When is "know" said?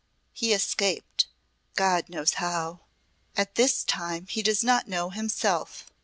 4.87-5.11